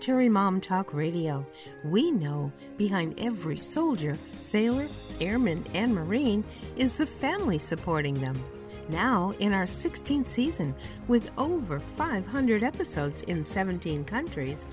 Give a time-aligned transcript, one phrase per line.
[0.00, 1.46] Military Mom Talk Radio.
[1.84, 4.88] We know behind every soldier, sailor,
[5.20, 6.42] airman, and Marine
[6.74, 8.42] is the family supporting them.
[8.88, 10.74] Now, in our 16th season,
[11.06, 14.66] with over 500 episodes in 17 countries,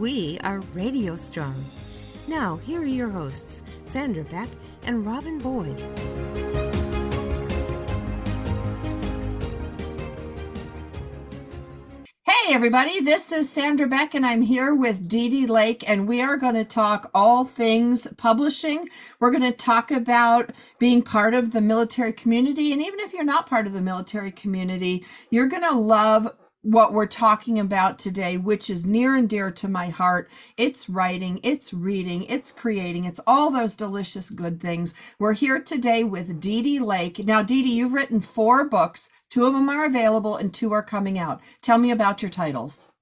[0.00, 1.64] we are radio strong.
[2.26, 4.48] Now, here are your hosts, Sandra Beck
[4.82, 6.51] and Robin Boyd.
[12.52, 16.36] Everybody, this is Sandra Beck, and I'm here with Dee Dee Lake, and we are
[16.36, 18.90] going to talk all things publishing.
[19.18, 22.70] We're going to talk about being part of the military community.
[22.70, 26.30] And even if you're not part of the military community, you're going to love
[26.62, 30.30] what we're talking about today, which is near and dear to my heart.
[30.56, 34.94] It's writing, it's reading, it's creating, it's all those delicious good things.
[35.18, 37.24] We're here today with Dee Dee Lake.
[37.24, 40.82] Now, Dee Dee, you've written four books Two of them are available and two are
[40.82, 41.40] coming out.
[41.62, 42.92] Tell me about your titles.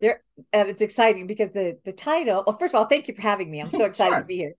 [0.00, 0.22] There,
[0.54, 2.44] uh, it's exciting because the the title.
[2.46, 3.58] Well, first of all, thank you for having me.
[3.58, 4.20] I'm so excited sure.
[4.20, 4.54] to be here.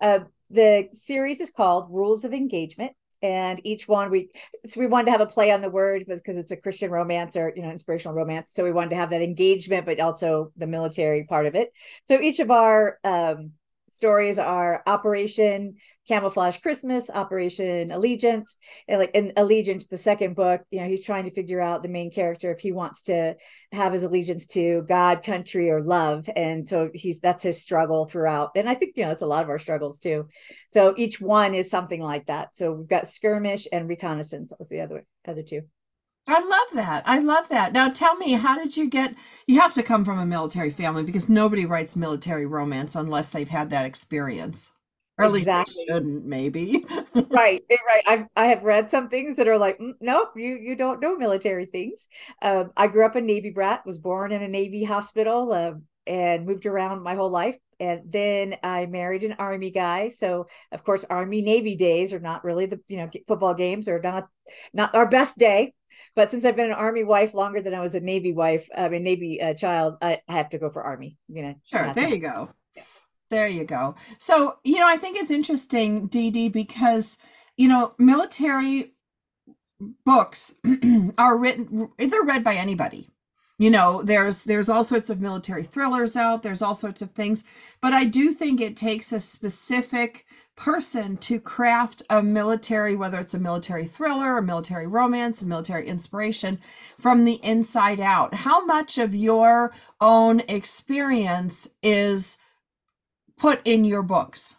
[0.00, 4.30] Uh, the series is called Rules of Engagement, and each one we
[4.64, 7.36] so we wanted to have a play on the word because it's a Christian romance
[7.36, 8.52] or you know inspirational romance.
[8.52, 11.72] So we wanted to have that engagement, but also the military part of it.
[12.06, 13.52] So each of our um,
[13.90, 18.56] stories are Operation Camouflage Christmas, Operation Allegiance,
[18.88, 21.88] and like in Allegiance, the second book, you know, he's trying to figure out the
[21.88, 23.34] main character if he wants to
[23.72, 28.52] have his allegiance to God, country, or love, and so he's that's his struggle throughout.
[28.56, 30.28] And I think you know it's a lot of our struggles too.
[30.70, 32.56] So each one is something like that.
[32.56, 34.52] So we've got skirmish and reconnaissance.
[34.58, 35.62] Was the other other two.
[36.28, 37.02] I love that.
[37.06, 37.72] I love that.
[37.72, 39.14] Now tell me, how did you get
[39.46, 43.48] you have to come from a military family because nobody writes military romance unless they've
[43.48, 44.70] had that experience.
[45.16, 45.74] Or at exactly.
[45.80, 46.84] least shouldn't, maybe.
[47.14, 48.02] right, right.
[48.06, 51.16] I've I have read some things that are like, mm, nope, you you don't know
[51.16, 52.06] military things.
[52.42, 55.72] Um, I grew up a Navy brat, was born in a Navy hospital, uh,
[56.06, 57.56] and moved around my whole life.
[57.80, 60.08] And then I married an Army guy.
[60.10, 64.00] So of course, Army Navy days are not really the you know football games are
[64.00, 64.28] not
[64.72, 65.72] not our best day.
[66.14, 68.88] But since I've been an Army wife longer than I was a Navy wife, I
[68.88, 71.16] mean Navy uh, child, I, I have to go for Army.
[71.28, 71.92] You know, sure.
[71.94, 72.50] There you go.
[73.30, 73.94] There you go.
[74.18, 77.18] So, you know, I think it's interesting, Dee Dee, because,
[77.56, 78.94] you know, military
[80.04, 80.54] books
[81.18, 83.10] are written, they're read by anybody.
[83.60, 87.42] You know, there's there's all sorts of military thrillers out, there's all sorts of things,
[87.80, 90.26] but I do think it takes a specific
[90.58, 95.86] person to craft a military, whether it's a military thriller, a military romance, a military
[95.86, 96.58] inspiration
[96.98, 98.34] from the inside out.
[98.34, 102.38] How much of your own experience is
[103.36, 104.56] put in your books?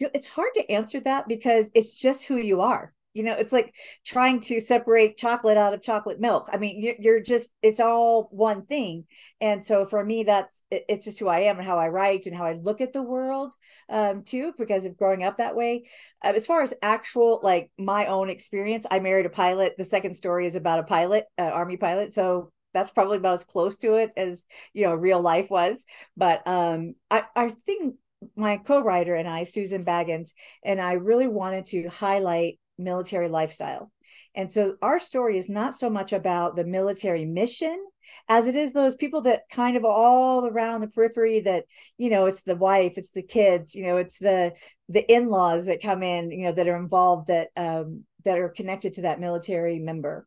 [0.00, 2.94] It's hard to answer that because it's just who you are.
[3.18, 3.74] You know, it's like
[4.06, 6.48] trying to separate chocolate out of chocolate milk.
[6.52, 9.04] I mean, you're, just, it's all one thing.
[9.40, 12.36] And so for me, that's, it's just who I am and how I write and
[12.36, 13.52] how I look at the world
[13.88, 15.88] um, too, because of growing up that way.
[16.24, 19.74] Uh, as far as actual, like my own experience, I married a pilot.
[19.76, 22.14] The second story is about a pilot, uh, army pilot.
[22.14, 25.84] So that's probably about as close to it as you know real life was
[26.16, 27.96] but um i i think
[28.36, 33.90] my co-writer and i susan baggins and i really wanted to highlight military lifestyle.
[34.34, 37.84] And so our story is not so much about the military mission
[38.28, 41.64] as it is those people that kind of all around the periphery that
[41.96, 44.52] you know it's the wife it's the kids you know it's the
[44.88, 48.94] the in-laws that come in you know that are involved that um that are connected
[48.94, 50.26] to that military member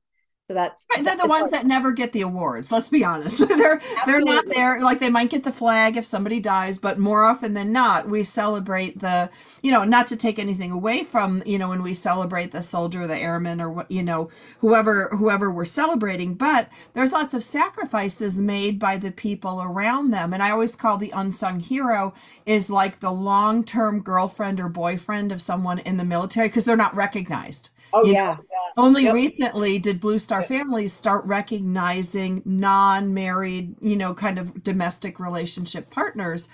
[0.51, 2.71] so that's right, they're the ones that never get the awards.
[2.71, 3.39] Let's be honest.
[3.47, 4.03] they're Absolutely.
[4.05, 4.79] they're not there.
[4.81, 8.23] Like they might get the flag if somebody dies, but more often than not, we
[8.23, 9.29] celebrate the
[9.61, 13.07] you know not to take anything away from you know when we celebrate the soldier,
[13.07, 14.29] the airman, or what you know
[14.59, 16.33] whoever whoever we're celebrating.
[16.33, 20.97] But there's lots of sacrifices made by the people around them, and I always call
[20.97, 22.13] the unsung hero
[22.45, 26.75] is like the long term girlfriend or boyfriend of someone in the military because they're
[26.75, 27.69] not recognized.
[27.93, 28.37] Oh you yeah.
[28.51, 28.57] yeah.
[28.77, 29.13] Only yep.
[29.13, 36.47] recently did Blue Star families start recognizing non-married, you know, kind of domestic relationship partners.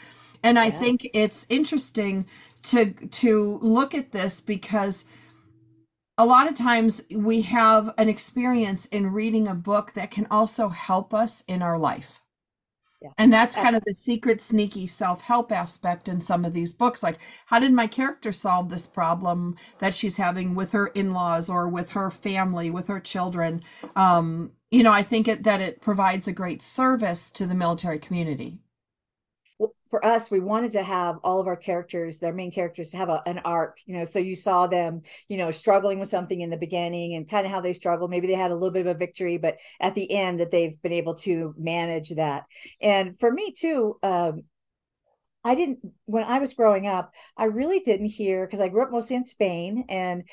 [0.43, 2.25] And I think it's interesting
[2.63, 5.05] to to look at this because
[6.17, 10.69] a lot of times we have an experience in reading a book that can also
[10.69, 12.21] help us in our life.
[13.01, 13.09] Yeah.
[13.17, 17.03] And that's kind of the secret, sneaky self help aspect in some of these books.
[17.03, 21.47] Like, how did my character solve this problem that she's having with her in laws
[21.49, 23.61] or with her family, with her children?
[23.95, 27.99] Um, you know, I think it, that it provides a great service to the military
[27.99, 28.59] community.
[29.89, 33.09] For us, we wanted to have all of our characters, their main characters, to have
[33.09, 34.03] a, an arc, you know.
[34.03, 37.51] So you saw them, you know, struggling with something in the beginning and kind of
[37.51, 38.07] how they struggle.
[38.07, 40.81] Maybe they had a little bit of a victory, but at the end, that they've
[40.81, 42.43] been able to manage that.
[42.81, 44.43] And for me too, um,
[45.43, 48.91] I didn't when I was growing up, I really didn't hear because I grew up
[48.91, 50.23] mostly in Spain and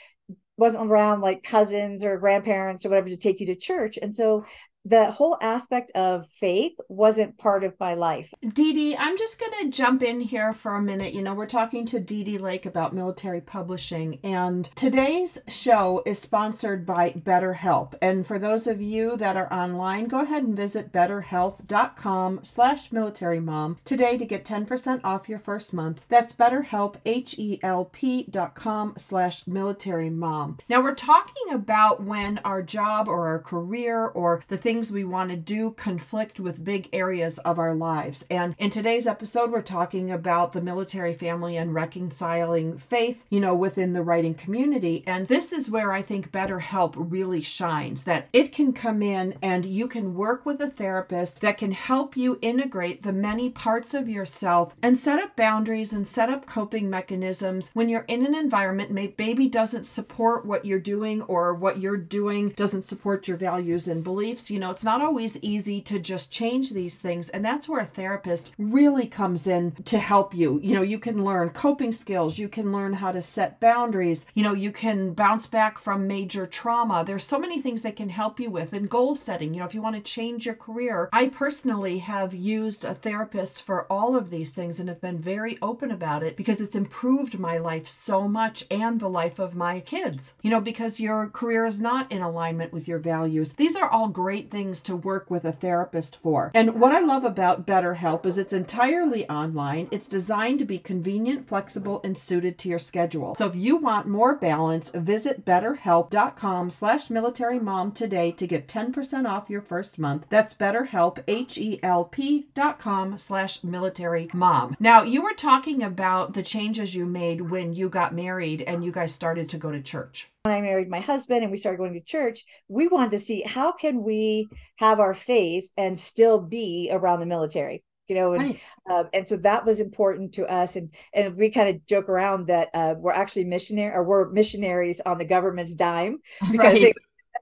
[0.56, 3.99] wasn't around like cousins or grandparents or whatever to take you to church.
[4.01, 4.45] And so
[4.85, 8.35] the whole aspect of faith wasn't part of my life.
[8.47, 11.15] Dee Dee, I'm just going to jump in here for a minute.
[11.15, 16.21] You know, we're talking to Dee Dee Lake about military publishing, and today's show is
[16.21, 17.95] sponsored by BetterHelp.
[18.03, 23.41] And for those of you that are online, go ahead and visit betterhelp.com slash military
[23.41, 26.03] mom today to get 10% off your first month.
[26.09, 30.59] That's betterhelp, H-E-L-P dot com slash military mom.
[30.69, 35.05] Now, we're talking about when our job or our career or the thing things we
[35.05, 38.26] want to do conflict with big areas of our lives.
[38.29, 43.55] And in today's episode, we're talking about the military family and reconciling faith, you know,
[43.55, 45.05] within the writing community.
[45.06, 49.65] And this is where I think BetterHelp really shines that it can come in and
[49.65, 54.09] you can work with a therapist that can help you integrate the many parts of
[54.09, 58.91] yourself and set up boundaries and set up coping mechanisms when you're in an environment
[58.91, 64.03] maybe doesn't support what you're doing or what you're doing doesn't support your values and
[64.03, 64.50] beliefs.
[64.50, 67.29] You know, know, it's not always easy to just change these things.
[67.29, 70.61] And that's where a therapist really comes in to help you.
[70.63, 74.43] You know, you can learn coping skills, you can learn how to set boundaries, you
[74.43, 77.05] know, you can bounce back from major trauma.
[77.05, 79.53] There's so many things they can help you with and goal setting.
[79.53, 83.63] You know, if you want to change your career, I personally have used a therapist
[83.63, 87.39] for all of these things and have been very open about it because it's improved
[87.39, 90.35] my life so much and the life of my kids.
[90.43, 93.53] You know, because your career is not in alignment with your values.
[93.55, 96.53] These are all great things to work with a therapist for.
[96.55, 99.89] And what I love about BetterHelp is it's entirely online.
[99.91, 103.35] It's designed to be convenient, flexible, and suited to your schedule.
[103.35, 109.29] So if you want more balance, visit betterhelp.com slash military mom today to get 10%
[109.29, 110.27] off your first month.
[110.29, 114.77] That's betterhelp, H-E-L-P dot com slash military mom.
[114.79, 118.93] Now, you were talking about the changes you made when you got married and you
[118.93, 121.94] guys started to go to church when I married my husband and we started going
[121.94, 124.46] to church, we wanted to see how can we
[124.76, 128.61] have our faith and still be around the military, you know, and right.
[128.91, 132.49] um, and so that was important to us, and and we kind of joke around
[132.49, 136.19] that uh, we're actually missionary or we're missionaries on the government's dime
[136.52, 136.81] because right.
[136.82, 136.94] they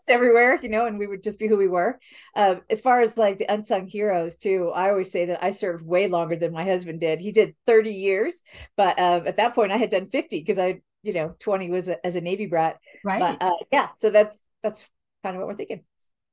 [0.09, 2.01] everywhere, you know, and we would just be who we were.
[2.35, 5.85] Um, as far as like the unsung heroes too, I always say that I served
[5.85, 7.21] way longer than my husband did.
[7.21, 8.41] He did 30 years,
[8.77, 11.89] but uh, at that point I had done 50 because I you know 20 was
[11.89, 13.21] a, as a navy brat right.
[13.21, 14.87] but, uh, yeah so that's that's
[15.23, 15.83] kind of what we're thinking.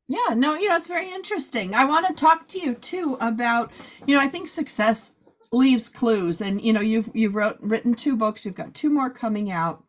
[0.08, 1.76] Yeah no you know it's very interesting.
[1.76, 3.72] I want to talk to you too about
[4.06, 5.14] you know i think success
[5.52, 9.10] leaves clues and you know you've you've wrote written two books you've got two more
[9.10, 9.84] coming out.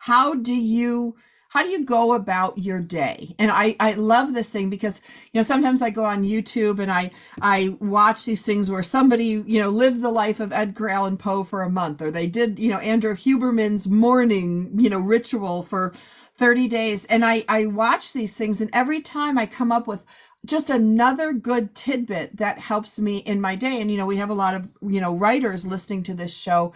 [0.00, 1.16] How do you
[1.48, 3.34] how do you go about your day?
[3.38, 5.00] And i i love this thing because
[5.32, 7.10] you know sometimes i go on youtube and i
[7.40, 11.44] i watch these things where somebody you know lived the life of edgar allan poe
[11.44, 15.92] for a month or they did you know andrew huberman's morning you know ritual for
[16.38, 17.04] 30 days.
[17.06, 20.04] And i i watch these things and every time i come up with
[20.46, 23.80] just another good tidbit that helps me in my day.
[23.80, 26.72] And you know we have a lot of you know writers listening to this show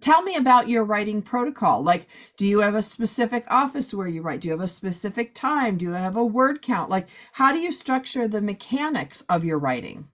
[0.00, 1.82] tell me about your writing protocol.
[1.82, 4.40] Like, do you have a specific office where you write?
[4.40, 5.76] Do you have a specific time?
[5.78, 6.90] Do you have a word count?
[6.90, 10.08] Like, how do you structure the mechanics of your writing?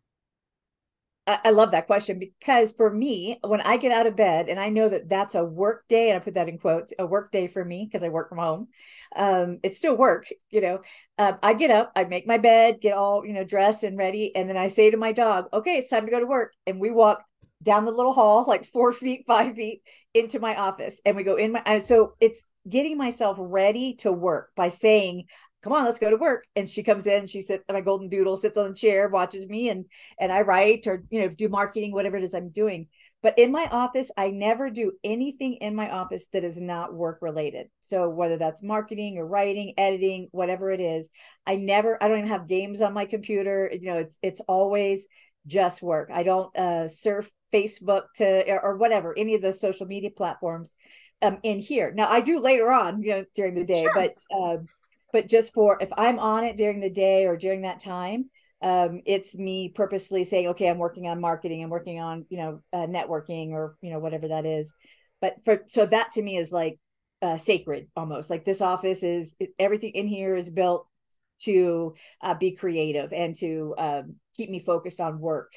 [1.28, 4.68] I love that question because for me, when I get out of bed and I
[4.68, 7.48] know that that's a work day, and I put that in quotes, a work day
[7.48, 8.68] for me because I work from home.
[9.16, 10.82] Um, it's still work, you know.
[11.18, 14.36] Um, I get up, I make my bed, get all you know dressed and ready,
[14.36, 16.78] and then I say to my dog, "Okay, it's time to go to work," and
[16.78, 17.24] we walk
[17.66, 19.82] down the little hall, like four feet, five feet
[20.14, 21.00] into my office.
[21.04, 25.24] And we go in my, so it's getting myself ready to work by saying,
[25.62, 26.44] come on, let's go to work.
[26.54, 29.68] And she comes in, she sits, my golden doodle sits on the chair, watches me
[29.68, 29.86] and,
[30.18, 32.86] and I write or, you know, do marketing, whatever it is I'm doing.
[33.20, 37.18] But in my office, I never do anything in my office that is not work
[37.20, 37.66] related.
[37.80, 41.10] So whether that's marketing or writing, editing, whatever it is,
[41.44, 43.68] I never, I don't even have games on my computer.
[43.72, 45.08] You know, it's, it's always
[45.46, 46.10] just work.
[46.12, 50.74] I don't uh, surf Facebook to or, whatever any of the social media platforms
[51.22, 51.92] um, in here.
[51.94, 53.92] Now I do later on, you know, during the day, sure.
[53.94, 54.56] but uh,
[55.12, 59.02] but just for if I'm on it during the day or during that time, um,
[59.06, 62.86] it's me purposely saying, okay, I'm working on marketing, I'm working on you know uh,
[62.86, 64.74] networking or you know whatever that is.
[65.20, 66.78] But for so that to me is like
[67.22, 68.30] uh, sacred almost.
[68.30, 70.86] Like this office is everything in here is built
[71.42, 75.52] to uh, be creative and to um, keep me focused on work.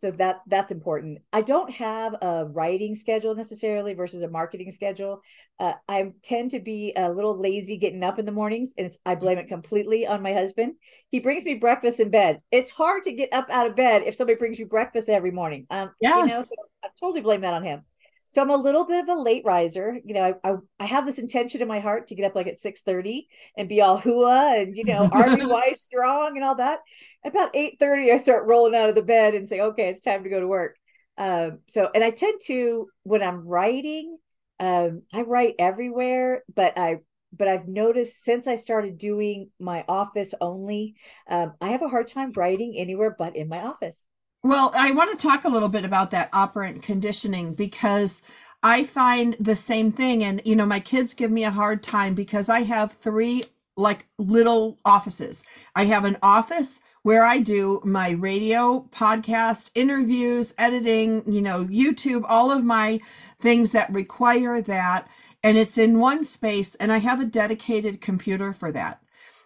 [0.00, 1.18] so that that's important.
[1.32, 5.22] I don't have a writing schedule necessarily versus a marketing schedule.
[5.60, 8.98] Uh, i tend to be a little lazy getting up in the mornings and it's
[9.06, 10.74] i blame it completely on my husband.
[11.10, 12.40] He brings me breakfast in bed.
[12.50, 15.66] It's hard to get up out of bed if somebody brings you breakfast every morning.
[15.70, 16.16] Um yes.
[16.16, 16.54] you know so
[16.84, 17.82] i totally blame that on him
[18.32, 19.98] so I'm a little bit of a late riser.
[20.06, 22.46] You know, I, I, I have this intention in my heart to get up like
[22.46, 23.26] at 6:30
[23.58, 26.80] and be all hooah and you know, army wife strong and all that.
[27.26, 30.30] About 8:30, I start rolling out of the bed and say, okay, it's time to
[30.30, 30.76] go to work.
[31.18, 34.16] Um, so and I tend to when I'm writing,
[34.58, 37.00] um, I write everywhere, but I
[37.36, 40.94] but I've noticed since I started doing my office only,
[41.28, 44.06] um, I have a hard time writing anywhere but in my office.
[44.42, 48.22] Well, I want to talk a little bit about that operant conditioning because
[48.62, 50.24] I find the same thing.
[50.24, 53.44] And, you know, my kids give me a hard time because I have three
[53.76, 55.44] like little offices.
[55.76, 62.24] I have an office where I do my radio, podcast, interviews, editing, you know, YouTube,
[62.28, 63.00] all of my
[63.40, 65.08] things that require that.
[65.42, 69.02] And it's in one space, and I have a dedicated computer for that.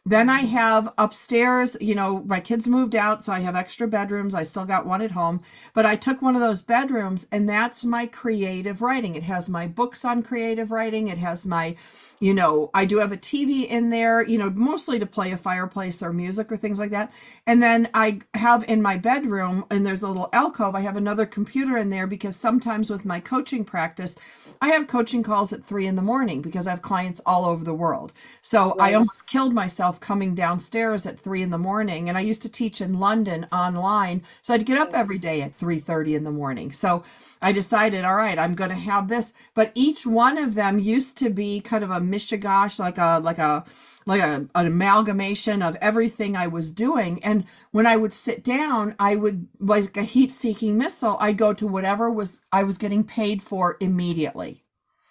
[0.09, 4.35] Then I have upstairs, you know, my kids moved out, so I have extra bedrooms.
[4.35, 5.41] I still got one at home,
[5.75, 9.17] but I took one of those bedrooms and that's my creative writing.
[9.17, 11.09] It has my books on creative writing.
[11.09, 11.75] It has my,
[12.21, 15.37] you know, I do have a TV in there, you know, mostly to play a
[15.37, 17.13] fireplace or music or things like that.
[17.47, 21.27] And then I have in my bedroom, and there's a little alcove, I have another
[21.27, 24.17] computer in there because sometimes with my coaching practice,
[24.61, 27.65] I have coaching calls at three in the morning because I have clients all over
[27.65, 28.13] the world.
[28.41, 28.93] So right.
[28.93, 32.09] I almost killed myself coming downstairs at three in the morning.
[32.09, 34.23] And I used to teach in London online.
[34.43, 36.73] So I'd get up every day at 3 30 in the morning.
[36.73, 37.05] So
[37.43, 39.33] I decided, all right, I'm going to have this.
[39.55, 43.39] But each one of them used to be kind of a mishigash, like a, like
[43.39, 43.65] a,
[44.07, 47.23] like a, an amalgamation of everything I was doing.
[47.25, 51.53] And when I would sit down, I would like a heat seeking missile, I'd go
[51.53, 54.65] to whatever was I was getting paid for immediately.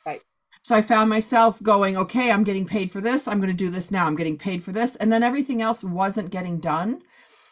[0.05, 0.23] Right.
[0.61, 3.27] So I found myself going, okay, I'm getting paid for this.
[3.27, 4.05] I'm going to do this now.
[4.05, 4.95] I'm getting paid for this.
[4.95, 7.01] And then everything else wasn't getting done.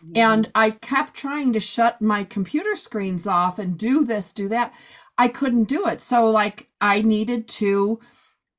[0.04, 0.18] Mm-hmm.
[0.18, 4.74] And I kept trying to shut my computer screens off and do this, do that.
[5.18, 6.02] I couldn't do it.
[6.02, 8.00] So, like, I needed to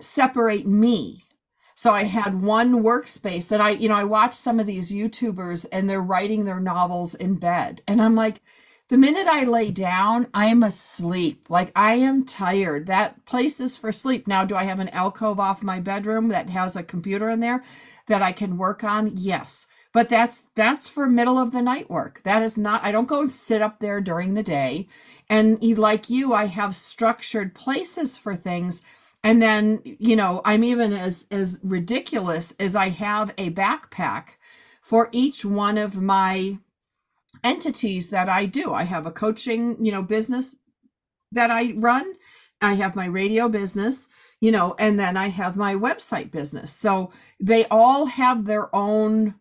[0.01, 1.25] separate me
[1.75, 5.67] so I had one workspace that I, you know, I watch some of these YouTubers
[5.73, 7.83] and they're writing their novels in bed.
[7.89, 8.41] And I'm like,
[8.89, 11.47] the minute I lay down, I am asleep.
[11.49, 12.87] Like I am tired.
[12.87, 14.29] That place is for sleep.
[14.29, 17.63] Now, do I have an alcove off my bedroom that has a computer in there
[18.07, 19.17] that I can work on?
[19.17, 19.67] Yes.
[19.93, 22.21] But that's that's for middle of the night work.
[22.25, 24.89] That is not I don't go and sit up there during the day.
[25.29, 28.83] And like you, I have structured places for things
[29.25, 34.37] and then you know i'm even as as ridiculous as i have a backpack
[34.81, 36.59] for each one of my
[37.43, 38.73] entities that i do.
[38.73, 40.54] I have a coaching you know business
[41.33, 42.14] that i run.
[42.61, 44.07] I have my radio business
[44.40, 46.71] you know and then i have my website business.
[46.73, 49.35] So they all have their own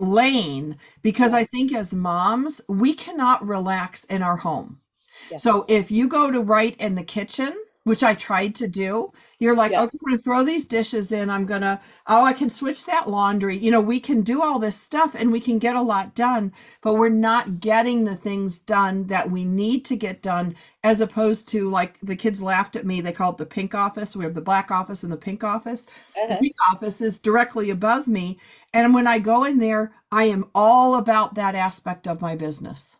[0.00, 4.80] lane because i think as moms we cannot relax in our home.
[5.30, 5.38] Yeah.
[5.38, 7.52] so if you go to write in the kitchen
[7.88, 9.12] which I tried to do.
[9.38, 9.82] You're like, yeah.
[9.82, 11.30] okay, I'm going to throw these dishes in.
[11.30, 13.56] I'm going to, oh, I can switch that laundry.
[13.56, 16.52] You know, we can do all this stuff and we can get a lot done,
[16.82, 20.54] but we're not getting the things done that we need to get done,
[20.84, 23.00] as opposed to like the kids laughed at me.
[23.00, 24.14] They called it the pink office.
[24.14, 25.86] We have the black office and the pink office.
[26.14, 26.34] Uh-huh.
[26.34, 28.38] The pink office is directly above me.
[28.74, 32.97] And when I go in there, I am all about that aspect of my business.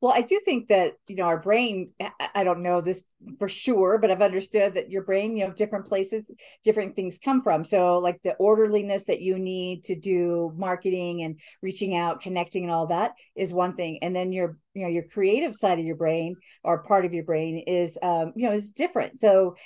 [0.00, 1.92] Well, I do think that, you know, our brain,
[2.34, 3.04] I don't know this
[3.38, 6.30] for sure, but I've understood that your brain, you know, different places,
[6.64, 7.64] different things come from.
[7.64, 12.72] So, like the orderliness that you need to do marketing and reaching out, connecting, and
[12.72, 13.98] all that is one thing.
[14.00, 17.24] And then your, you know, your creative side of your brain or part of your
[17.24, 19.20] brain is, um, you know, is different.
[19.20, 19.56] So,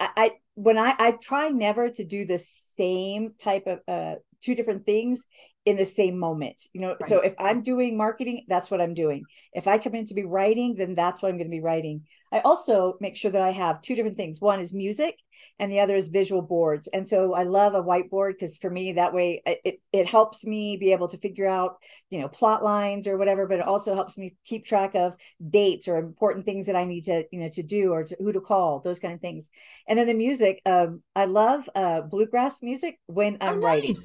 [0.00, 2.42] I, I when I, I try never to do the
[2.76, 5.24] same type of uh, two different things
[5.64, 6.96] in the same moment you know?
[7.00, 7.08] Right.
[7.08, 9.22] so if i'm doing marketing that's what i'm doing.
[9.52, 12.02] If i come in to be writing then that's what i'm going to be writing.
[12.32, 14.40] I also make sure that i have two different things.
[14.40, 15.16] One is music
[15.58, 16.88] and the other is visual boards.
[16.92, 20.76] And so i love a whiteboard because for me that way it, it helps me
[20.76, 21.76] be able to figure out
[22.10, 25.14] you know plot lines or whatever but it also helps me keep track of
[25.48, 28.32] dates or important things that i need to you know to do or to, who
[28.32, 29.48] to call those kind of things.
[29.86, 33.64] And then the music um i love uh bluegrass music when i'm oh, nice.
[33.64, 33.96] writing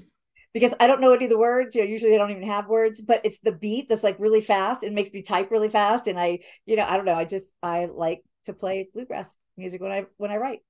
[0.57, 1.75] because I don't know any of the words.
[1.75, 4.41] You know, usually they don't even have words, but it's the beat that's like really
[4.41, 4.81] fast.
[4.81, 7.13] It makes me type really fast, and I, you know, I don't know.
[7.13, 10.61] I just I like to play bluegrass music when I when I write.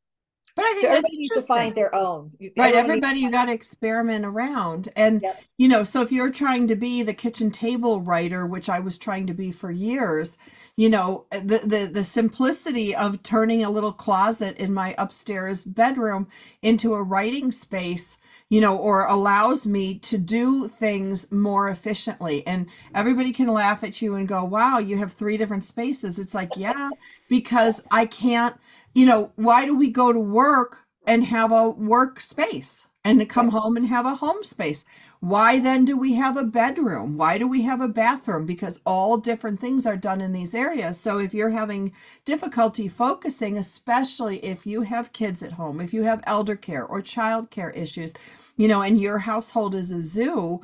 [0.57, 2.31] But I think so everybody needs to find their own.
[2.57, 4.89] Right, everybody you got to experiment around.
[4.95, 5.43] And Yep.
[5.59, 8.97] you know, so if you're trying to be the kitchen table writer, which I was
[8.97, 10.35] trying to be for years,
[10.75, 16.27] you know, the the the simplicity of turning a little closet in my upstairs bedroom
[16.63, 18.17] into a writing space,
[18.49, 22.45] you know, or allows me to do things more efficiently.
[22.47, 26.33] And everybody can laugh at you and go, "Wow, you have three different spaces." It's
[26.33, 26.89] like, "Yeah,
[27.29, 28.55] because I can't,
[28.93, 33.25] you know, why do we go to work and have a work space and to
[33.25, 34.83] come home and have a home space.
[35.21, 37.17] Why then do we have a bedroom?
[37.17, 38.45] Why do we have a bathroom?
[38.45, 40.99] Because all different things are done in these areas.
[40.99, 41.93] So if you're having
[42.25, 47.01] difficulty focusing, especially if you have kids at home, if you have elder care or
[47.01, 48.13] child care issues,
[48.57, 50.59] you know, and your household is a zoo,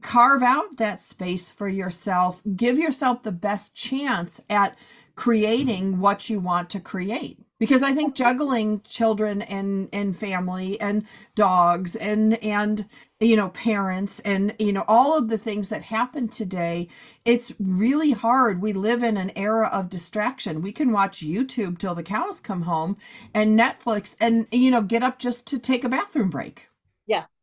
[0.00, 2.42] carve out that space for yourself.
[2.56, 4.78] Give yourself the best chance at
[5.14, 11.04] creating what you want to create because i think juggling children and and family and
[11.36, 12.84] dogs and and
[13.20, 16.88] you know parents and you know all of the things that happen today
[17.24, 18.60] it's really hard.
[18.60, 20.60] We live in an era of distraction.
[20.60, 22.96] We can watch youtube till the cows come home
[23.32, 26.68] and netflix and you know get up just to take a bathroom break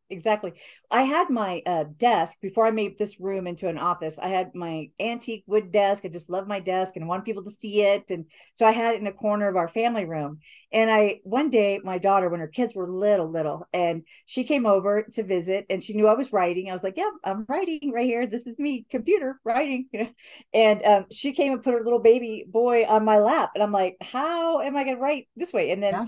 [0.09, 0.53] exactly.
[0.89, 4.17] I had my uh, desk before I made this room into an office.
[4.19, 6.03] I had my antique wood desk.
[6.05, 8.09] I just love my desk and wanted people to see it.
[8.09, 8.25] And
[8.55, 10.39] so I had it in a corner of our family room.
[10.71, 14.65] And I, one day, my daughter, when her kids were little, little, and she came
[14.65, 16.69] over to visit and she knew I was writing.
[16.69, 18.25] I was like, yeah, I'm writing right here.
[18.27, 19.87] This is me, computer writing.
[20.53, 23.51] And um, she came and put her little baby boy on my lap.
[23.53, 25.71] And I'm like, how am I going to write this way?
[25.71, 26.05] And then Yeah.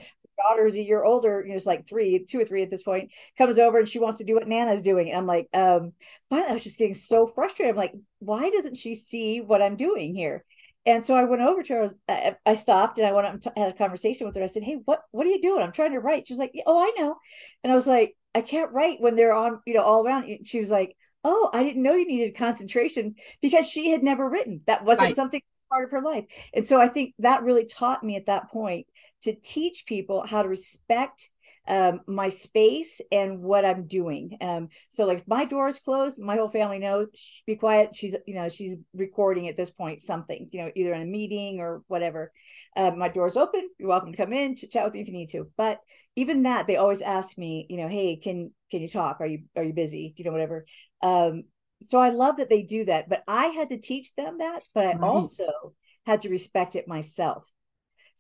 [0.48, 2.84] Daughter who's a year older, you know, it's like three, two or three at this
[2.84, 5.10] point, comes over and she wants to do what Nana's doing.
[5.10, 5.94] And I'm like, um,
[6.30, 7.72] but I was just getting so frustrated.
[7.74, 10.44] I'm like, why doesn't she see what I'm doing here?
[10.86, 11.80] And so I went over to her.
[11.80, 14.44] I, was, I, I stopped and I went up and had a conversation with her.
[14.44, 15.62] I said, "Hey, what what are you doing?
[15.62, 17.18] I'm trying to write." She was like, "Oh, I know."
[17.64, 20.60] And I was like, "I can't write when they're on, you know, all around." She
[20.60, 24.62] was like, "Oh, I didn't know you needed concentration because she had never written.
[24.66, 25.16] That wasn't Right.
[25.16, 28.50] something part of her life." And so I think that really taught me at that
[28.50, 28.88] point
[29.24, 31.30] to teach people how to respect
[31.68, 34.38] um, my space and what I'm doing.
[34.42, 37.96] Um, so like if my door is closed, my whole family knows, Shh, be quiet.
[37.96, 41.60] She's, you know, she's recording at this point, something, you know, either in a meeting
[41.60, 42.32] or whatever.
[42.76, 43.70] Uh, my door's open.
[43.78, 45.52] You're welcome to come in, chat with me if you need to.
[45.56, 45.80] But
[46.16, 49.18] even that, they always ask me, you know, hey, can can you talk?
[49.20, 50.14] Are you are you busy?
[50.18, 50.66] You know, whatever.
[51.02, 51.44] Um,
[51.88, 53.08] so I love that they do that.
[53.08, 55.02] But I had to teach them that, but I Right.
[55.02, 55.74] also
[56.06, 57.44] had to respect it myself.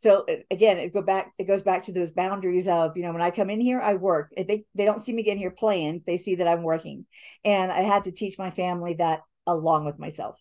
[0.01, 1.31] So again, it go back.
[1.37, 3.93] It goes back to those boundaries of you know when I come in here, I
[3.93, 4.33] work.
[4.35, 6.01] They they don't see me get here playing.
[6.07, 7.05] They see that I'm working,
[7.45, 10.40] and I had to teach my family that along with myself.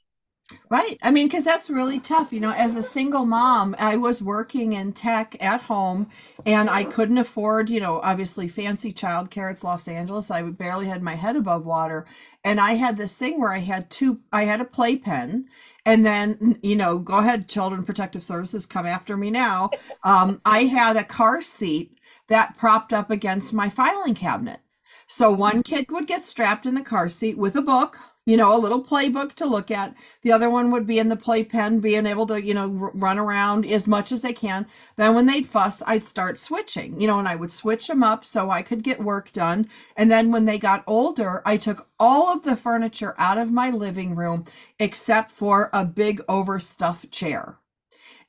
[0.68, 0.98] Right.
[1.02, 2.32] I mean, because that's really tough.
[2.32, 6.08] You know, as a single mom, I was working in tech at home
[6.46, 9.50] and I couldn't afford, you know, obviously fancy childcare.
[9.50, 10.30] It's Los Angeles.
[10.30, 12.06] I barely had my head above water.
[12.44, 15.46] And I had this thing where I had two, I had a playpen
[15.84, 19.70] and then, you know, go ahead, Children Protective Services, come after me now.
[20.04, 24.60] Um, I had a car seat that propped up against my filing cabinet.
[25.06, 28.54] So one kid would get strapped in the car seat with a book, you know,
[28.54, 29.94] a little playbook to look at.
[30.22, 33.66] The other one would be in the playpen, being able to, you know, run around
[33.66, 34.66] as much as they can.
[34.96, 38.24] Then when they'd fuss, I'd start switching, you know, and I would switch them up
[38.24, 39.68] so I could get work done.
[39.96, 43.70] And then when they got older, I took all of the furniture out of my
[43.70, 44.44] living room
[44.78, 47.58] except for a big overstuffed chair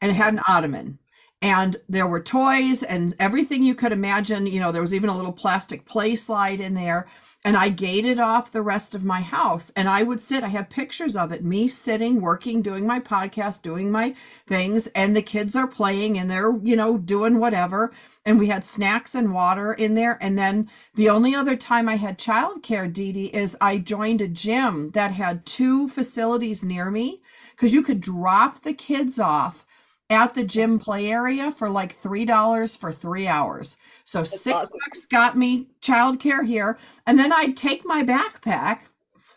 [0.01, 0.97] and it had an ottoman
[1.41, 4.45] and there were toys and everything you could imagine.
[4.45, 7.07] You know there was even a little plastic play slide in there.
[7.43, 9.71] And i gated off the rest of my house.
[9.75, 13.63] And i would sit i have pictures of it me sitting working doing my podcast
[13.63, 14.13] doing my
[14.45, 14.85] things.
[14.87, 17.91] And the kids are playing and they're you know doing whatever.
[18.23, 20.19] And we had snacks and water in there.
[20.21, 24.91] And then the only other time i had childcare Dee is i joined a gym
[24.91, 27.23] that had two facilities near me.
[27.51, 29.65] Because you could drop the kids off
[30.11, 33.77] at the gym play area for like three dollars for three hours.
[34.05, 34.79] So six awesome.
[34.85, 38.81] bucks got me childcare here, and then I'd take my backpack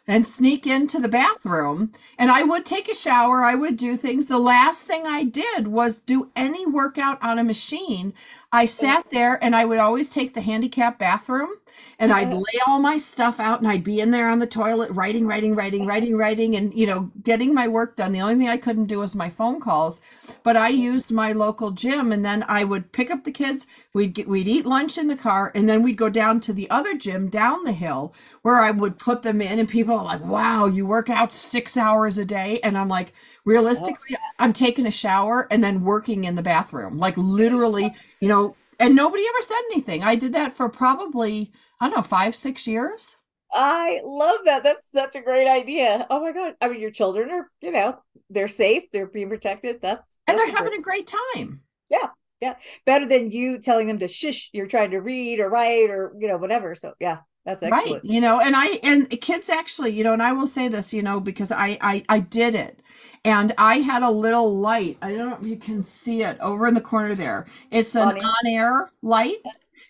[0.06, 4.26] and sneak into the bathroom and I would take a shower, I would do things.
[4.26, 8.12] The last thing I did was do any workout on a machine.
[8.54, 11.50] I sat there and I would always take the handicap bathroom
[11.98, 12.36] and I'd uh-huh.
[12.36, 15.56] lay all my stuff out and I'd be in there on the toilet writing, writing,
[15.56, 18.12] writing, writing, writing, and you know, getting my work done.
[18.12, 20.00] The only thing I couldn't do was my phone calls,
[20.44, 23.66] but I used my local gym and then I would pick up the kids.
[23.92, 26.70] We'd get, we'd eat lunch in the car and then we'd go down to the
[26.70, 30.24] other gym down the hill where I would put them in and people are like,
[30.24, 32.60] wow, you work out six hours a day.
[32.62, 33.14] And I'm like,
[33.44, 38.56] realistically, I'm taking a shower and then working in the bathroom, like literally, you know,
[38.80, 40.02] and nobody ever said anything.
[40.02, 43.16] I did that for probably, I don't know, five, six years.
[43.52, 44.64] I love that.
[44.64, 46.06] That's such a great idea.
[46.10, 46.54] Oh my God.
[46.60, 49.80] I mean, your children are, you know, they're safe, they're being protected.
[49.80, 51.60] That's, and they're having a great time.
[51.88, 52.08] Yeah.
[52.40, 52.56] Yeah.
[52.84, 56.26] Better than you telling them to shush, you're trying to read or write or, you
[56.26, 56.74] know, whatever.
[56.74, 57.18] So, yeah.
[57.44, 58.04] That's excellent.
[58.04, 58.04] Right.
[58.04, 61.02] You know, and I and kids actually, you know, and I will say this, you
[61.02, 62.80] know, because I I I did it.
[63.26, 64.98] And I had a little light.
[65.00, 67.46] I don't know if you can see it over in the corner there.
[67.70, 69.38] It's an on-air light.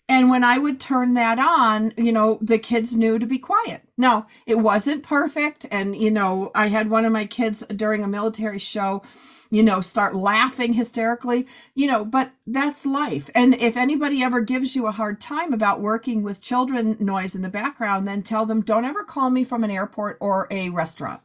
[0.09, 3.83] And when I would turn that on, you know, the kids knew to be quiet.
[3.97, 5.67] No, it wasn't perfect.
[5.71, 9.03] And, you know, I had one of my kids during a military show
[9.55, 13.31] you know, start laughing hysterically, you know, but that's life.
[13.37, 17.43] And if anybody ever gives you a hard time about working with children noise in
[17.43, 21.21] the background, then tell them, don't ever call me from an airport or a restaurant.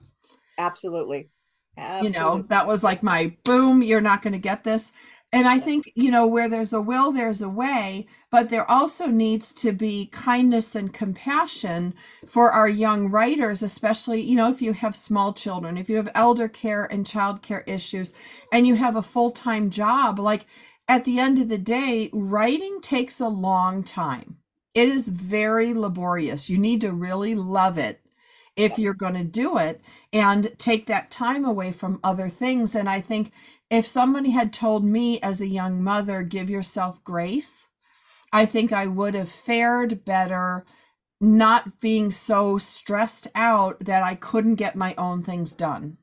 [0.60, 1.30] Absolutely.
[1.76, 2.08] Absolutely.
[2.08, 4.92] You know, that was like my boom, you're not going to get this.
[5.32, 9.06] And I think, you know, where there's a will, there's a way, but there also
[9.06, 11.94] needs to be kindness and compassion
[12.28, 16.10] for our young writers, especially, you know, if you have small children, if you have
[16.16, 18.12] elder care and child care issues,
[18.52, 20.18] and you have a full time job.
[20.18, 20.48] Like
[20.88, 24.38] at the end of the day, writing takes a long time.
[24.74, 26.50] It is very laborious.
[26.50, 28.02] You need to really love it
[28.56, 29.80] if you're going to do it
[30.12, 32.76] and take that time away from other things.
[32.76, 33.32] And I think
[33.70, 37.68] if somebody had told me as a young mother, give yourself grace,
[38.32, 40.66] I think I would have fared better
[41.22, 45.98] not being so stressed out that I couldn't get my own things done.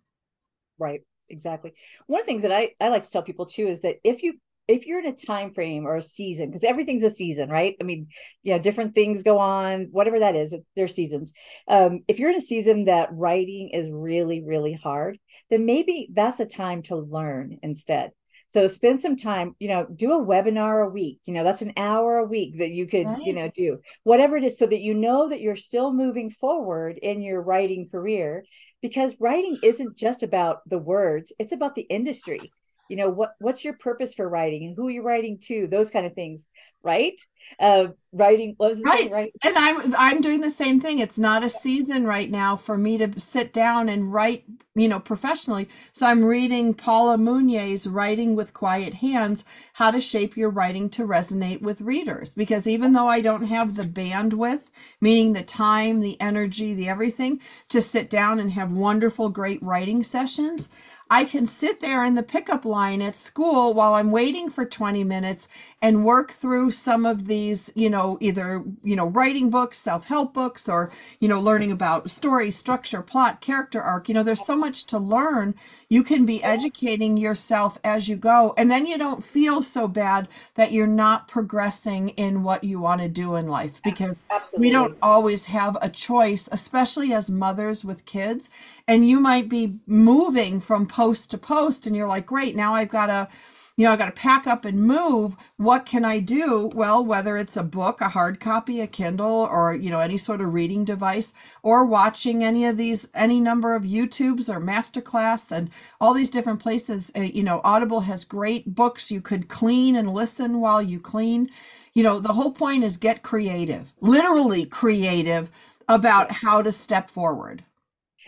[0.79, 1.75] Right, exactly.
[2.07, 4.23] One of the things that I, I like to tell people too is that if
[4.23, 4.35] you
[4.69, 7.85] if you're in a time frame or a season because everything's a season right i
[7.85, 8.09] mean
[8.43, 11.33] you know different things go on whatever that is there's seasons
[11.69, 15.19] um, if you're in a season that writing is really really hard
[15.51, 18.13] then maybe that's a time to learn instead.
[18.49, 21.19] So spend some time, you know, do a webinar a week.
[21.25, 23.23] You know, that's an hour a week that you could, right.
[23.23, 26.99] you know, do whatever it is so that you know that you're still moving forward
[26.99, 28.45] in your writing career
[28.83, 32.53] because writing isn't just about the words, it's about the industry.
[32.89, 35.67] You know, what what's your purpose for writing and who are you writing to?
[35.67, 36.47] Those kind of things,
[36.83, 37.15] right?
[37.59, 39.11] Uh writing right.
[39.11, 40.99] right and i'm i'm doing the same thing.
[40.99, 45.01] It's not a season right now for me to sit down and write you know
[45.01, 45.69] professionally.
[45.93, 51.07] So i'm reading paula Munier's writing with quiet hands how to shape your writing to
[51.07, 52.35] resonate with readers.
[52.35, 54.65] Because even though i don't have the bandwidth
[55.01, 60.03] meaning the time the energy the everything to sit down and have wonderful great writing
[60.03, 60.69] sessions
[61.09, 65.05] I can sit there in the pickup line at school while I'm waiting for 20
[65.05, 65.47] minutes
[65.81, 70.33] and work through some of these, you know, either, you know, writing books, self help
[70.33, 74.09] books, or, you know, learning about story, structure, plot, character arc.
[74.09, 75.55] You know, there's so much to learn.
[75.91, 78.55] You can be educating yourself as you go.
[78.57, 83.03] And then you don't feel so bad that you're not progressing in what you want
[83.03, 84.67] to do in life because Absolutely.
[84.67, 88.49] we don't always have a choice, especially as mothers with kids.
[88.89, 92.89] And you might be moving from post to post and you're like great now i've
[92.89, 93.29] got to
[93.77, 95.37] you know i got to pack up and move.
[95.57, 96.71] What can i do?
[96.75, 100.41] Well whether it's a book a hard copy a kindle or you know any sort
[100.41, 105.71] of reading device or watching any of these any number of youtubes or masterclass and
[106.01, 110.13] all these different places uh, you know audible has great books you could clean and
[110.13, 111.49] listen while you clean.
[111.95, 115.51] You know the whole point is get creative literally creative
[115.89, 117.65] about how to step forward.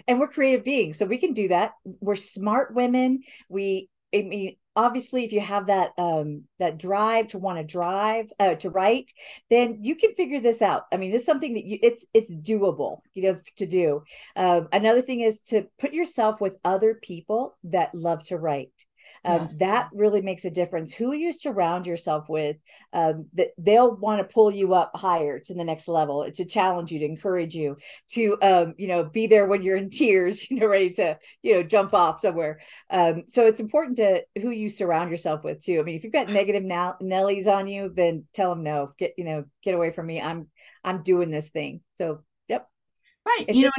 [0.06, 1.72] And we're creative beings so we can do that.
[1.84, 3.22] We're smart women.
[3.48, 8.32] We i mean obviously if you have that um that drive to want to drive
[8.38, 9.12] uh, to write
[9.50, 10.84] then you can figure this out.
[10.92, 14.04] I mean it's something that you it's it's doable you know to do.
[14.36, 18.72] Um, another thing is to put yourself with other people that love to write
[19.28, 19.54] um, yes.
[19.58, 20.92] that really makes a difference.
[20.94, 22.56] Who you surround yourself with
[22.94, 26.90] um, that they'll want to pull you up higher to the next level to challenge
[26.90, 27.76] you to encourage you
[28.12, 31.54] to um, you know be there when you're in tears you know ready to you
[31.54, 32.60] know jump off somewhere.
[32.88, 35.78] Um, so it's important to who you surround yourself with too.
[35.78, 38.92] I mean if you've got negative nellies on you then tell them no.
[38.98, 40.22] Get you know get away from me.
[40.22, 40.48] I'm
[40.84, 41.82] i'm doing this thing.
[41.98, 42.22] So
[43.28, 43.72] right it's you know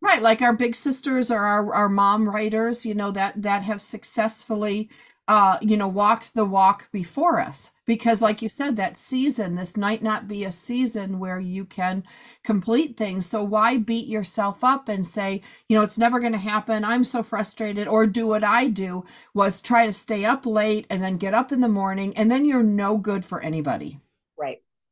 [0.00, 3.80] right like our big sisters or our, our mom writers you know that that have
[3.80, 4.88] successfully
[5.28, 7.70] uh you know walked the walk before us.
[7.86, 12.04] Because like you said that season this might not be a season where you can
[12.42, 13.26] complete things.
[13.26, 16.84] So why beat yourself up and say you know it's never going to happen.
[16.84, 21.02] I'm so frustrated or do what i do was try to stay up late and
[21.02, 23.98] then get up in the morning and then you're no good for anybody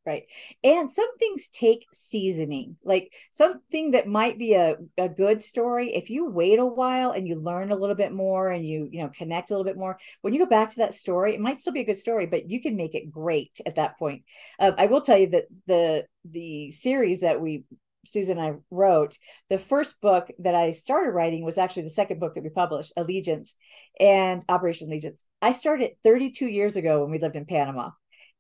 [0.05, 0.25] right
[0.65, 6.11] and some things take seasoning like something that might be a, a good story if
[6.11, 9.11] you wait a while and you learn a little bit more and you you know
[9.17, 11.73] connect a little bit more when you go back to that story it might still
[11.73, 14.23] be a good story but you can make it great at that point
[14.59, 17.65] um, i will tell you that the the series that we
[18.05, 19.17] Susan and I wrote,
[19.49, 22.93] the first book that I started writing was actually the second book that we published,
[22.97, 23.55] Allegiance
[24.01, 25.25] and Operation Allegiance.
[25.41, 27.91] I started 32 years ago when we lived in Panama.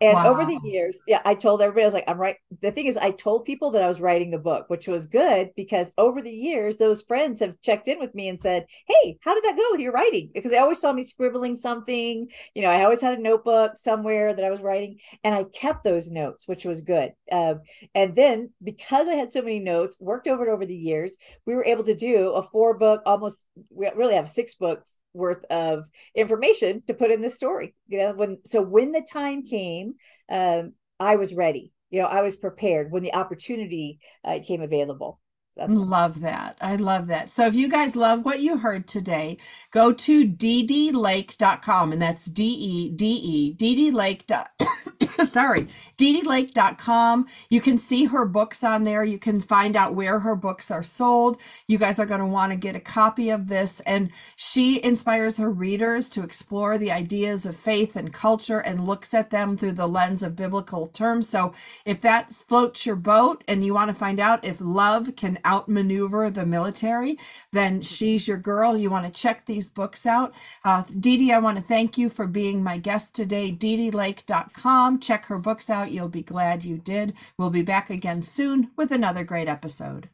[0.03, 0.31] And wow.
[0.31, 2.35] over the years, yeah, I told everybody, I was like, I'm right.
[2.61, 5.51] The thing is, I told people that I was writing the book, which was good
[5.55, 9.33] because over the years, those friends have checked in with me and said, Hey, how
[9.33, 10.31] did that go with your writing?
[10.35, 12.27] Because they always saw me scribbling something.
[12.53, 15.85] You know, I always had a notebook somewhere that I was writing, and I kept
[15.85, 17.13] those notes, which was good.
[17.31, 17.61] Um,
[17.95, 21.55] and then because I had so many notes, worked over it over the years, we
[21.55, 23.39] were able to do a four book, almost,
[23.71, 28.13] we really have six books worth of information to put in the story you know
[28.13, 29.95] when so when the time came
[30.31, 35.21] um i was ready you know i was prepared when the opportunity uh, came available
[35.57, 36.57] That's- love that.
[36.63, 37.31] I love that.
[37.31, 39.37] So if you guys love what you heard today,
[39.71, 47.27] go to ddlake.com and that's D E D E ddlake.com sorry, ddlake.com.
[47.51, 49.05] You can see her books on there.
[49.05, 51.39] You can find out where her books are sold.
[51.67, 53.81] You guys are going to want to get a copy of this.
[53.81, 59.13] And she inspires her readers to explore the ideas of faith and culture and looks
[59.13, 61.29] at them through the lens of biblical terms.
[61.29, 61.53] So
[61.85, 66.31] if that floats your boat and you want to find out if love can outmaneuver
[66.31, 67.19] the military,
[67.53, 68.77] then she's your girl.
[68.77, 70.35] You want to check these books out.
[70.65, 73.53] Uh, Dee Dee, I want to thank you for being my guest today.
[73.53, 75.91] ddlake.com check her books out.
[75.91, 77.15] You'll be glad you did.
[77.39, 80.09] We'll be back again soon with another great episode.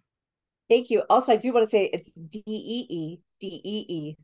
[0.68, 1.02] Thank you.
[1.08, 4.16] Also, I do want to say it's D E E D E E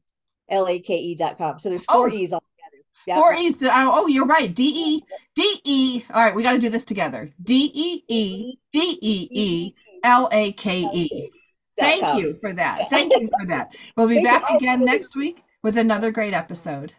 [0.48, 1.58] L A K E dot com.
[1.58, 2.14] So there's four oh.
[2.14, 2.84] E's all together.
[3.06, 3.16] Yeah.
[3.16, 3.56] Four E's.
[3.58, 4.54] To, oh, oh, you're right.
[4.54, 5.02] D E
[5.34, 6.04] D E.
[6.12, 7.32] All right, we got to do this together.
[7.42, 11.30] D E E D E E L A K E.
[11.78, 12.87] Thank you for that.
[12.90, 13.74] Thank you for that.
[13.96, 16.92] We'll be back again next week with another great episode.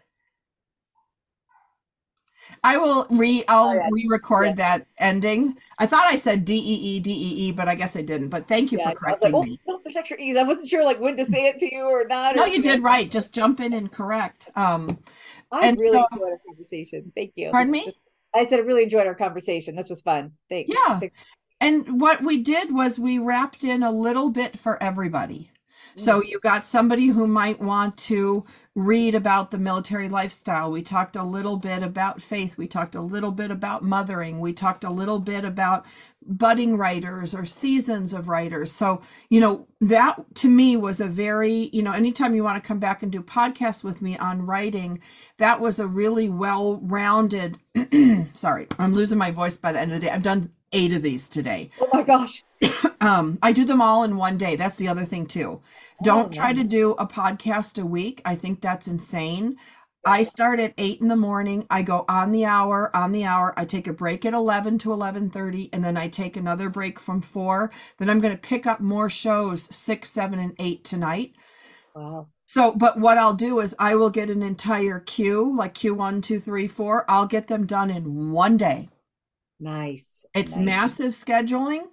[2.64, 4.54] I will re I'll oh, re-record yeah.
[4.54, 5.56] that ending.
[5.78, 8.28] I thought I said D E E D E E, but I guess I didn't.
[8.28, 9.60] But thank you yeah, for correcting like, me.
[9.68, 10.36] Oh, there's extra E's.
[10.36, 12.36] I wasn't sure like when to say it to you or not.
[12.36, 13.10] No, you did right.
[13.10, 14.50] Just jump in and correct.
[14.56, 14.98] Um
[15.52, 17.12] I really so, enjoyed our conversation.
[17.16, 17.50] Thank you.
[17.50, 17.92] Pardon me?
[18.34, 19.76] I said I really enjoyed our conversation.
[19.76, 20.32] This was fun.
[20.50, 20.70] Thanks.
[20.72, 21.00] Yeah.
[21.60, 25.50] And what we did was we wrapped in a little bit for everybody.
[25.94, 26.28] So mm-hmm.
[26.28, 28.44] you got somebody who might want to
[28.74, 30.70] read about the military lifestyle.
[30.70, 32.58] We talked a little bit about faith.
[32.58, 34.40] We talked a little bit about mothering.
[34.40, 35.86] We talked a little bit about
[36.28, 38.72] budding writers or seasons of writers.
[38.72, 42.66] So, you know, that to me was a very, you know, anytime you want to
[42.66, 45.00] come back and do podcasts with me on writing,
[45.38, 47.58] that was a really well rounded,
[48.34, 50.12] sorry, I'm losing my voice by the end of the day.
[50.12, 51.70] I've done eight of these today.
[51.80, 52.44] Oh my gosh.
[53.00, 54.56] um, I do them all in one day.
[54.56, 55.60] That's the other thing too.
[56.02, 58.20] Don't oh, try to do a podcast a week.
[58.24, 59.56] I think that's insane.
[60.04, 61.66] I start at eight in the morning.
[61.68, 63.52] I go on the hour, on the hour.
[63.56, 67.00] I take a break at eleven to eleven thirty, and then I take another break
[67.00, 67.72] from four.
[67.98, 71.34] Then I'm going to pick up more shows six, seven, and eight tonight.
[71.94, 72.28] Wow.
[72.44, 76.20] So, but what I'll do is I will get an entire queue, like Q one,
[76.20, 77.04] two, three, four.
[77.10, 78.88] I'll get them done in one day.
[79.58, 80.24] Nice.
[80.34, 80.64] It's nice.
[80.64, 81.84] massive scheduling.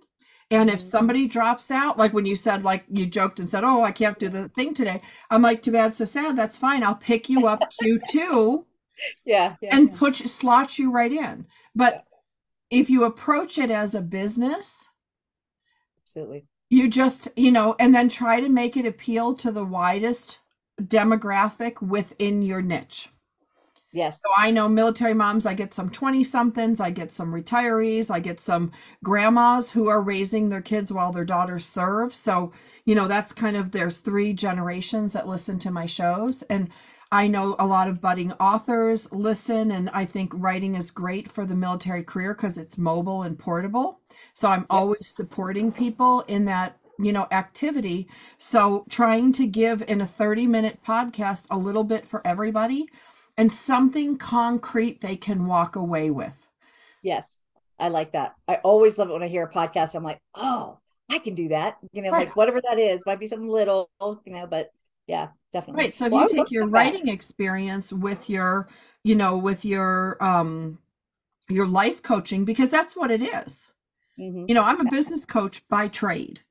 [0.52, 0.89] And if mm-hmm.
[0.89, 4.19] somebody drops out, like when you said, like you joked and said, Oh, I can't
[4.19, 5.02] do the thing today.
[5.30, 6.38] I'm like, too bad, so sad.
[6.38, 6.84] That's fine.
[6.84, 8.65] I'll pick you up Q2.
[9.26, 9.97] yeah, yeah, and yeah.
[9.97, 11.47] put slot you right in.
[11.76, 12.06] But
[12.69, 12.80] yeah.
[12.82, 14.89] if you approach it as a business,
[16.04, 16.45] absolutely.
[16.69, 20.39] You just, you know, and then try to make it appeal to the widest
[20.82, 23.10] demographic within your niche.
[23.94, 24.20] Yes.
[24.22, 28.20] So I know military moms, I get some 20 somethings, I get some retirees, I
[28.20, 28.72] get some
[29.04, 32.16] grandmas who are raising their kids while their daughters serve.
[32.16, 32.52] So,
[32.86, 36.42] you know, that's kind of there's three generations that listen to my shows.
[36.44, 36.70] And
[37.12, 41.46] I know a lot of budding authors listen, and I think writing is great for
[41.46, 44.00] the military career because it's mobile and portable.
[44.34, 50.00] So I'm always supporting people in that you know activity so trying to give in
[50.00, 52.88] a 30 minute podcast a little bit for everybody
[53.38, 56.50] and something concrete they can walk away with.
[57.02, 57.41] Yes,
[57.80, 58.36] I like that.
[58.48, 59.96] I always love it when I hear a podcast.
[59.96, 61.78] I'm like, oh, I can do that.
[61.91, 62.28] You know, right.
[62.28, 63.89] like whatever that is, might be something little,
[64.26, 64.72] you know, but
[65.08, 65.84] yeah, definitely.
[65.84, 65.93] Right.
[65.93, 67.13] So if well, you take your writing that.
[67.13, 68.69] experience with your,
[69.04, 70.80] you know, with your um
[71.50, 73.67] your life coaching, because that's what it is.
[74.17, 74.46] Mm-hmm.
[74.48, 76.41] You know, I'm a business coach by trade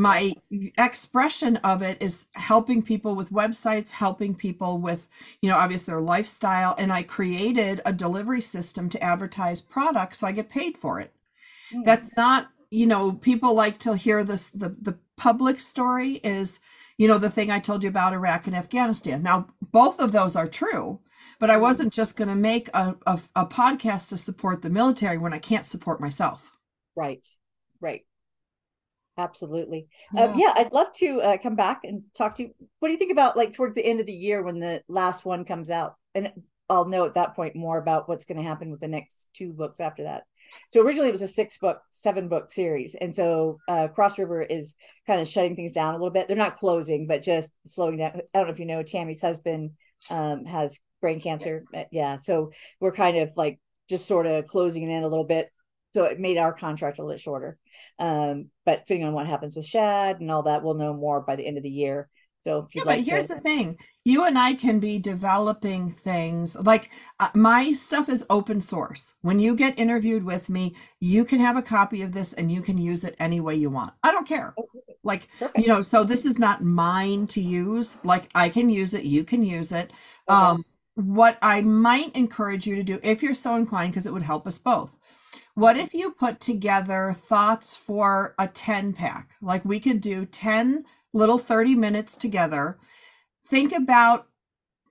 [0.00, 0.32] my
[0.78, 5.06] expression of it is helping people with websites helping people with
[5.42, 10.26] you know obviously their lifestyle and i created a delivery system to advertise products so
[10.26, 11.12] i get paid for it.
[11.74, 11.84] Mm.
[11.84, 16.60] that's not you know people like to hear this the the public story is
[16.96, 19.22] you know the thing i told you about iraq and afghanistan.
[19.22, 21.00] Now both of those are true
[21.38, 21.60] but i mm.
[21.60, 25.38] wasn't just going to make a, a, a podcast to support the military when i
[25.38, 26.56] can't support myself.
[26.96, 27.26] Right.
[27.82, 28.04] Right
[29.20, 29.86] absolutely.
[30.12, 30.52] Yeah, um, yeah.
[30.56, 32.50] i'd love to uh, come back and talk to you.
[32.78, 35.24] What do you think about like towards the end of the year when the last
[35.24, 35.94] one comes out?
[36.14, 36.32] And
[36.68, 39.52] i'll know at that point more about what's going to happen with the next two
[39.52, 40.22] books after that.
[40.70, 42.94] So originally it was a six book seven book series.
[42.94, 44.74] And so uh, cross river is
[45.06, 46.26] kind of shutting things down a little bit.
[46.26, 48.12] They're not closing but just slowing down.
[48.34, 49.72] I don't know if you know tammy's husband
[50.10, 51.64] um, has brain cancer.
[51.90, 55.50] Yeah so we're kind of like just sort of closing it in a little bit
[55.94, 57.58] so it made our contract a little shorter.
[57.98, 61.36] Um, but depending on what happens with Shad and all that, we'll know more by
[61.36, 62.08] the end of the year.
[62.44, 63.34] So yeah, like but here's to...
[63.34, 66.56] the thing: you and I can be developing things.
[66.56, 69.14] Like uh, my stuff is open source.
[69.20, 72.62] When you get interviewed with me, you can have a copy of this and you
[72.62, 73.92] can use it any way you want.
[74.02, 74.54] I don't care.
[75.02, 75.58] Like perfect.
[75.58, 77.98] you know, so this is not mine to use.
[78.04, 79.92] Like I can use it, you can use it.
[80.28, 80.40] Okay.
[80.40, 84.22] Um, what I might encourage you to do, if you're so inclined, because it would
[84.22, 84.96] help us both,
[85.60, 89.32] what if you put together thoughts for a 10 pack?
[89.42, 92.78] Like we could do 10 little 30 minutes together.
[93.46, 94.26] Think about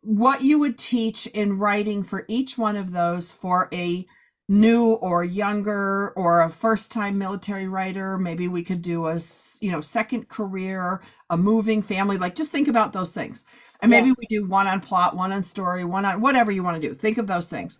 [0.01, 4.05] what you would teach in writing for each one of those for a
[4.47, 9.19] new or younger or a first time military writer maybe we could do a
[9.61, 13.43] you know second career a moving family like just think about those things
[13.79, 14.13] and maybe yeah.
[14.17, 16.95] we do one on plot one on story one on whatever you want to do
[16.95, 17.77] think of those things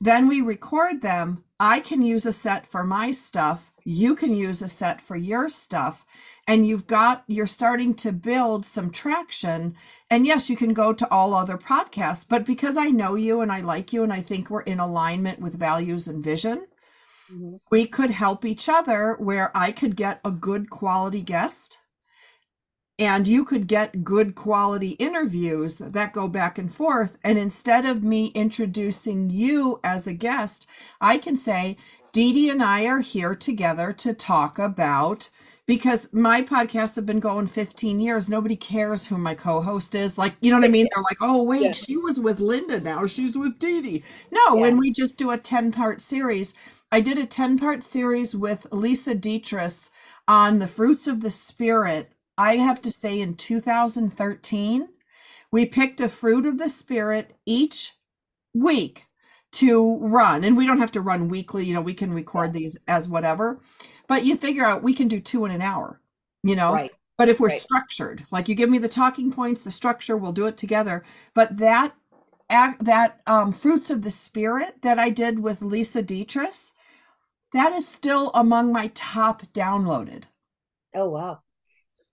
[0.00, 1.44] then we record them.
[1.58, 3.72] I can use a set for my stuff.
[3.84, 6.04] You can use a set for your stuff.
[6.46, 9.74] And you've got, you're starting to build some traction.
[10.10, 13.50] And yes, you can go to all other podcasts, but because I know you and
[13.50, 16.66] I like you and I think we're in alignment with values and vision,
[17.32, 17.56] mm-hmm.
[17.70, 21.78] we could help each other where I could get a good quality guest
[22.98, 27.18] and you could get good quality interviews that go back and forth.
[27.22, 30.66] And instead of me introducing you as a guest,
[31.00, 31.76] I can say,
[32.12, 35.28] Dee Dee and I are here together to talk about
[35.66, 38.30] because my podcasts have been going 15 years.
[38.30, 40.16] Nobody cares who my co-host is.
[40.16, 40.86] Like, you know what I mean?
[40.94, 41.72] They're like, oh, wait, yeah.
[41.72, 42.80] she was with Linda.
[42.80, 44.04] Now she's with Dee Dee.
[44.30, 44.60] No, yeah.
[44.62, 46.54] when we just do a 10 part series,
[46.90, 49.90] I did a 10 part series with Lisa Dietrich
[50.26, 54.88] on the fruits of the spirit I have to say, in 2013,
[55.50, 57.94] we picked a fruit of the spirit each
[58.54, 59.06] week
[59.52, 60.44] to run.
[60.44, 63.60] And we don't have to run weekly, you know, we can record these as whatever.
[64.06, 66.00] But you figure out we can do two in an hour,
[66.42, 66.74] you know?
[66.74, 66.92] Right.
[67.18, 67.58] But if we're right.
[67.58, 71.02] structured, like you give me the talking points, the structure, we'll do it together.
[71.34, 71.94] But that
[72.48, 76.54] that um, fruits of the spirit that I did with Lisa Dietrich,
[77.52, 80.24] that is still among my top downloaded.
[80.94, 81.40] Oh wow.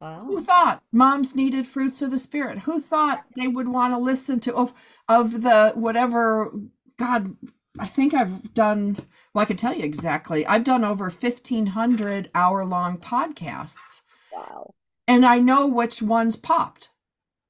[0.04, 0.26] Wow.
[0.26, 2.60] Who thought moms needed fruits of the spirit?
[2.64, 4.74] Who thought they would want to listen to of
[5.08, 6.52] of the whatever
[6.98, 7.38] God
[7.80, 8.98] I think I've done
[9.34, 10.46] well I can tell you exactly.
[10.46, 14.02] I've done over 1500 hour long podcasts.
[14.34, 14.74] Wow.
[15.08, 16.90] And I know which ones popped.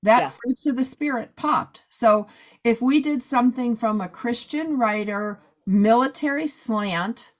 [0.03, 0.29] That yeah.
[0.29, 1.81] fruits of the spirit popped.
[1.89, 2.27] So
[2.63, 7.32] if we did something from a Christian writer military slant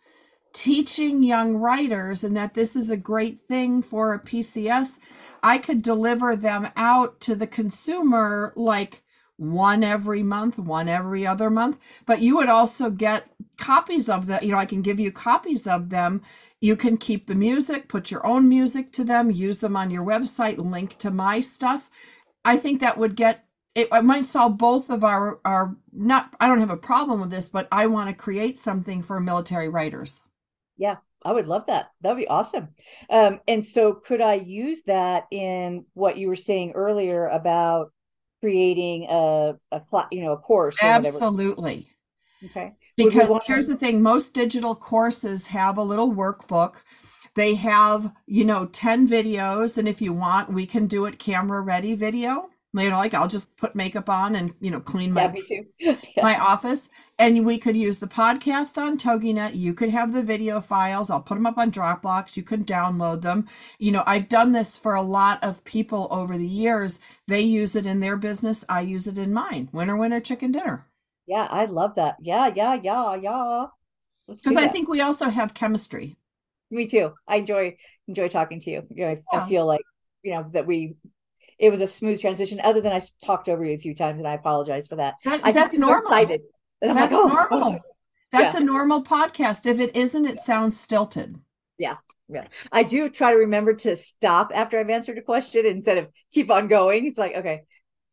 [0.53, 4.99] teaching young writers and that this is a great thing for a PCS,
[5.41, 9.03] I could deliver them out to the consumer like
[9.37, 11.79] one every month, one every other month.
[12.05, 14.43] But you would also get copies of that.
[14.43, 16.21] You know, I can give you copies of them.
[16.61, 20.05] You can keep the music, put your own music to them, use them on your
[20.05, 21.89] website, link to my stuff.
[22.45, 26.47] I think that would get it, it might solve both of our our not I
[26.47, 30.21] don't have a problem with this, but I want to create something for military writers.
[30.77, 31.91] Yeah, I would love that.
[32.01, 32.69] That'd be awesome.
[33.09, 37.91] Um, and so, could I use that in what you were saying earlier about
[38.41, 39.81] creating a, a
[40.11, 40.77] you know, a course?
[40.81, 41.89] Absolutely.
[42.45, 42.73] Okay.
[42.97, 43.73] Because here's to...
[43.73, 46.75] the thing: most digital courses have a little workbook.
[47.35, 51.61] They have, you know, 10 videos, and if you want, we can do it camera
[51.61, 52.49] ready video
[52.81, 55.41] you know like i'll just put makeup on and you know clean my yeah, me
[55.45, 55.65] too.
[55.79, 56.23] yeah.
[56.23, 56.89] my office.
[57.19, 59.55] And we could use the podcast on toginet.
[59.55, 61.09] You could have the video files.
[61.09, 62.35] I'll put them up on dropbox.
[62.35, 63.47] You can download them.
[63.77, 66.99] You know i've done this for a lot of people over the years.
[67.27, 68.65] They use it in their business.
[68.67, 69.69] I use it in mine.
[69.71, 70.87] Winner winner chicken dinner.
[71.27, 72.17] Yeah i love that.
[72.19, 73.65] Yeah yeah yeah yeah.
[74.27, 76.17] Because i think we also have chemistry.
[76.71, 77.13] Me too.
[77.27, 79.43] I enjoy enjoy talking to you, you know, I, yeah.
[79.43, 79.81] I feel like
[80.23, 80.95] you know that we
[81.59, 82.59] it was a smooth transition.
[82.63, 85.15] Other than I talked over you a few times, and I apologize for that.
[85.25, 86.01] that I that's normal.
[86.03, 86.41] So excited.
[86.81, 87.79] And I'm that's like, oh, normal.
[88.31, 88.61] That's yeah.
[88.61, 89.65] a normal podcast.
[89.65, 91.35] If it isn't, it sounds stilted.
[91.77, 91.97] Yeah.
[92.27, 92.47] Yeah.
[92.71, 96.49] I do try to remember to stop after I've answered a question instead of keep
[96.49, 97.05] on going.
[97.05, 97.63] It's like, okay,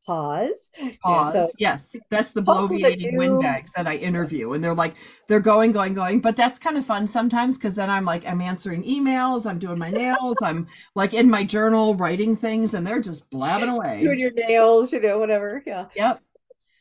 [0.06, 0.70] pause.
[1.02, 1.32] Pause.
[1.32, 1.96] So yes.
[2.10, 4.52] That's the bloviating windbags that I interview.
[4.52, 4.94] And they're like,
[5.28, 6.20] they're going, going, going.
[6.20, 9.78] But that's kind of fun sometimes because then I'm like, I'm answering emails, I'm doing
[9.78, 14.02] my nails, I'm like in my journal writing things, and they're just blabbing away.
[14.02, 15.62] Doing your nails, you know, whatever.
[15.66, 15.86] Yeah.
[15.94, 16.20] Yep.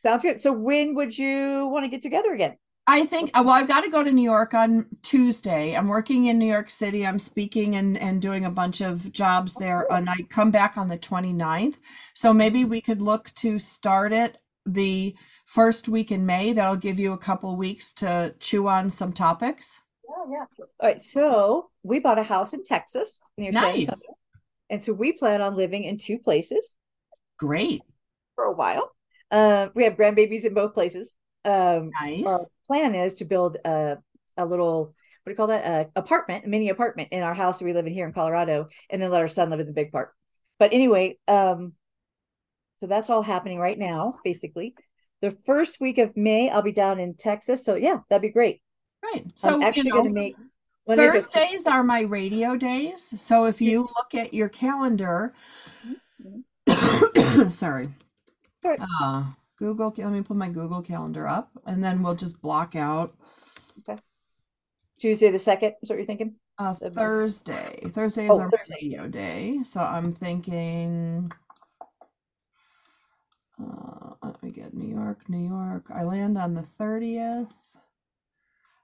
[0.04, 0.42] Sounds good.
[0.42, 2.56] So when would you want to get together again?
[2.90, 5.76] I think well, I've got to go to New York on Tuesday.
[5.76, 7.06] I'm working in New York City.
[7.06, 9.86] I'm speaking and, and doing a bunch of jobs there.
[9.92, 11.76] And I come back on the 29th.
[12.16, 15.16] So maybe we could look to start it the
[15.46, 16.52] first week in May.
[16.52, 19.80] That'll give you a couple weeks to chew on some topics.
[20.10, 20.66] Yeah, yeah.
[20.80, 21.00] All right.
[21.00, 23.62] So we bought a house in Texas near nice.
[23.62, 24.16] San Antonio.
[24.72, 26.76] And so we plan on living in two places.
[27.38, 27.84] Great.
[28.34, 28.92] For a while.
[29.30, 31.14] Uh, we have grandbabies in both places.
[31.46, 32.26] Um, nice.
[32.26, 33.98] Our plan is to build a
[34.38, 35.66] a little what do you call that?
[35.96, 38.70] A apartment, a mini apartment in our house that we live in here in Colorado,
[38.90, 40.12] and then let our son live in the big part.
[40.58, 41.74] But anyway, um,
[42.80, 44.74] so that's all happening right now, basically.
[45.22, 47.66] The first week of May, I'll be down in Texas.
[47.66, 48.62] So yeah, that'd be great.
[49.04, 49.26] Right.
[49.36, 50.36] So I'm actually you know, going to make
[50.88, 53.22] Thursdays are my radio days.
[53.22, 55.34] So if you look at your calendar,
[56.24, 57.50] mm-hmm.
[57.50, 57.90] sorry.
[58.66, 59.26] Uh,
[59.60, 63.14] Google, let me put my Google calendar up and then we'll just block out.
[63.80, 64.02] Okay.
[65.00, 66.36] Tuesday the 2nd is what you're thinking?
[66.58, 67.80] Uh, Thursday.
[67.90, 68.76] Thursday is oh, our Thursday.
[68.82, 69.60] radio day.
[69.64, 71.30] So I'm thinking,
[73.62, 75.86] uh, let me get New York, New York.
[75.94, 77.52] I land on the 30th.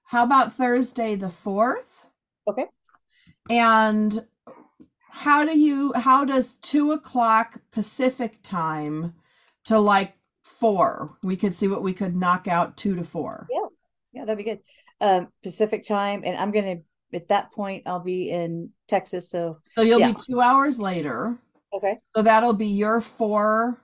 [0.03, 2.05] How about Thursday the 4th?
[2.47, 2.65] Okay.
[3.49, 4.25] And
[5.09, 9.15] how do you, how does two o'clock Pacific time
[9.65, 10.14] to like
[10.45, 11.17] four.
[11.23, 13.47] We could see what we could knock out two to four.
[13.51, 13.67] Yeah,
[14.13, 14.59] yeah, that'd be good.
[15.01, 16.77] Um, Pacific time, and I'm gonna
[17.13, 19.29] at that point I'll be in Texas.
[19.29, 20.13] So so you'll yeah.
[20.13, 21.37] be two hours later.
[21.73, 21.97] Okay.
[22.15, 23.81] So that'll be your four.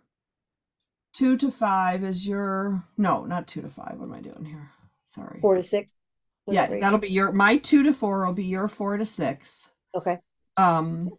[1.14, 3.96] Two to five is your no, not two to five.
[3.98, 4.72] What am I doing here?
[5.08, 5.42] Sorry.
[5.42, 6.00] Four to six.
[6.48, 9.70] Yeah, that that'll be your my two to four will be your four to six.
[9.96, 10.20] Okay.
[10.56, 11.10] Um.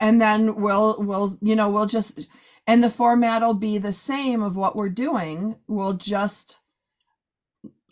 [0.00, 2.28] And then we'll we'll you know we'll just
[2.66, 5.56] and the format will be the same of what we're doing.
[5.66, 6.60] We'll just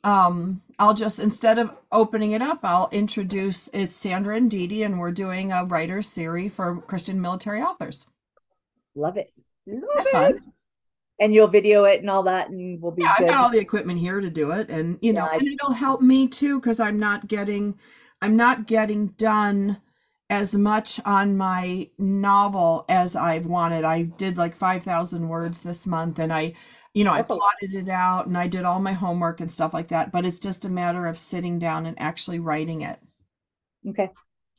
[0.04, 4.84] um i'll just instead of opening it up i'll introduce it's sandra and Dee Dee,
[4.84, 8.06] and we're doing a writer series for christian military authors.
[8.94, 9.32] Love it.
[9.66, 10.44] Love it
[11.18, 13.58] and you'll video it and all that and we'll be yeah, i've got all the
[13.58, 16.80] equipment here to do it and you know yeah, and it'll help me too because
[16.80, 17.78] i'm not getting
[18.22, 19.80] i'm not getting done
[20.28, 23.84] as much on my novel as I've wanted.
[23.84, 26.54] I did like 5,000 words this month and I,
[26.94, 29.72] you know, That's I plotted it out and I did all my homework and stuff
[29.72, 32.98] like that, but it's just a matter of sitting down and actually writing it.
[33.88, 34.10] Okay.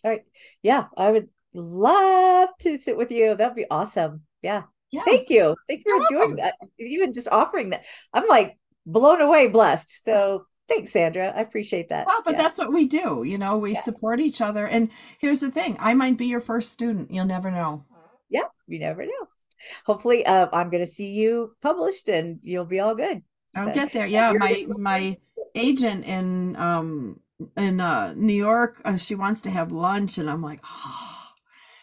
[0.03, 0.23] All right.
[0.61, 3.35] Yeah, I would love to sit with you.
[3.35, 4.21] That'd be awesome.
[4.41, 4.63] Yeah.
[4.91, 5.03] yeah.
[5.03, 5.55] Thank you.
[5.67, 6.55] Thank you for doing that.
[6.79, 7.83] Even just offering that.
[8.13, 10.05] I'm like blown away, blessed.
[10.05, 11.33] So Thanks, Sandra.
[11.35, 12.07] I appreciate that.
[12.07, 12.41] Well, but yeah.
[12.41, 13.23] that's what we do.
[13.25, 13.81] You know, we yeah.
[13.81, 14.67] support each other.
[14.67, 17.11] And here's the thing I might be your first student.
[17.11, 17.85] You'll never know.
[18.29, 19.27] Yeah, you never know.
[19.85, 23.23] Hopefully, uh, I'm going to see you published and you'll be all good.
[23.55, 24.05] I'll so, get there.
[24.05, 25.17] Yeah, my my
[25.55, 27.19] agent in um
[27.55, 31.16] in uh New York, uh, she wants to have lunch, and I'm like, oh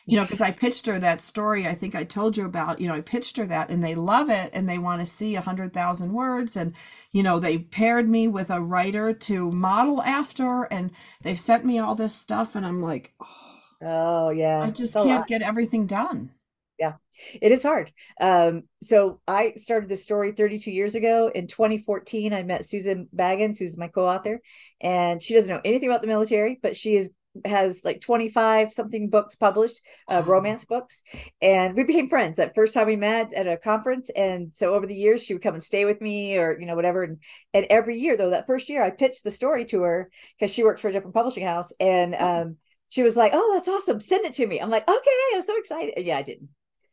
[0.06, 2.88] you know, because I pitched her that story I think I told you about, you
[2.88, 5.40] know, I pitched her that and they love it and they want to see a
[5.40, 6.56] hundred thousand words.
[6.56, 6.74] And,
[7.12, 10.90] you know, they paired me with a writer to model after and
[11.22, 12.54] they've sent me all this stuff.
[12.54, 14.62] And I'm like, oh, oh yeah.
[14.62, 16.32] I just can't get everything done.
[16.78, 16.94] Yeah,
[17.40, 17.92] it is hard.
[18.20, 21.30] Um, so I started this story 32 years ago.
[21.32, 24.40] In 2014, I met Susan Baggins, who's my co-author,
[24.80, 27.10] and she doesn't know anything about the military, but she is
[27.44, 31.02] has like 25 something books published uh, romance books.
[31.42, 34.10] And we became friends that first time we met at a conference.
[34.14, 36.76] And so over the years she would come and stay with me or you know
[36.76, 37.02] whatever.
[37.02, 37.18] And,
[37.52, 40.62] and every year though that first year i pitched the story to her because she
[40.62, 41.72] worked for a different publishing house.
[41.80, 42.56] And um,
[42.88, 44.00] she was like oh that's awesome.
[44.00, 44.60] Send it to me.
[44.60, 45.94] I'm like okay i'm so excited.
[46.04, 46.50] Yeah i didn't.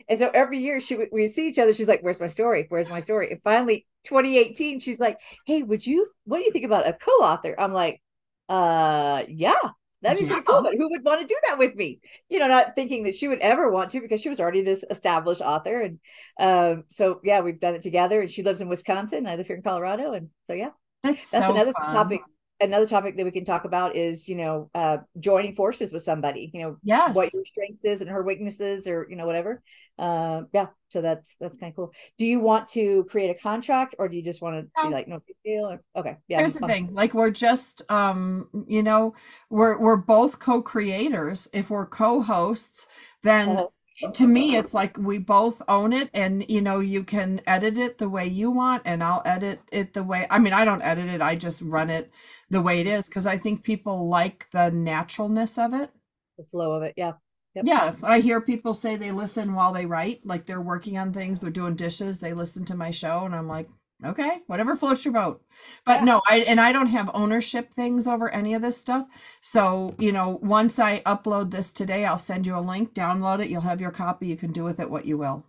[0.10, 1.74] And so every year she we see each other.
[1.74, 2.66] She's like where's my story?
[2.70, 3.32] Where's my story?
[3.32, 7.56] And finally 2018 she's like hey would you what do you think about a co-author?
[7.60, 8.02] I'm like
[8.50, 9.54] uh yeah
[10.02, 10.34] That'd be yeah.
[10.34, 10.64] pretty cool.
[10.64, 12.00] But who would want to do that with me?
[12.30, 14.84] You know, not thinking that she would ever want to because she was already this
[14.90, 15.82] established author.
[15.82, 16.00] And
[16.40, 18.22] um, so yeah, we've done it together.
[18.22, 19.28] And she lives in Wisconsin.
[19.28, 20.14] I live here in Colorado.
[20.14, 20.70] And so yeah.
[21.04, 21.92] That's, that's so another fun.
[21.92, 22.22] topic
[22.62, 26.52] another topic that we can talk about is you know uh joining forces with somebody
[26.54, 29.62] you know yes what your strength is and her weaknesses or you know whatever
[30.00, 33.96] uh yeah so that's that's kind of cool do you want to create a contract
[34.00, 34.90] or do you just want to No.
[34.90, 37.82] be like no big deal or, okay yeah Here's the um, thing, like we're just
[37.92, 39.14] um, you know,
[39.50, 41.48] we're we're both co-creators.
[41.54, 42.88] If we're co-hosts,
[43.24, 43.64] then uh,
[44.14, 47.98] to me it's like we both own it and you know, you can edit it
[47.98, 51.08] the way you want and I'll edit it the way I mean, I don't edit
[51.08, 52.12] it, I just run it
[52.50, 55.92] the way it is because I think people like the naturalness of it.
[56.38, 57.14] the flow of it yeah
[57.54, 57.66] Yep.
[57.68, 61.42] Yeah, I hear people say they listen while they write, like they're working on things,
[61.42, 63.68] they're doing dishes, they listen to my show, and I'm like,
[64.06, 65.44] okay, whatever floats your boat.
[65.86, 66.06] But Yeah.
[66.06, 69.08] no, I and I don't have ownership things over any of this stuff.
[69.42, 73.50] So, you know, once I upload this today, I'll send you a link, download it,
[73.50, 75.46] you'll have your copy, you can do with it what you will.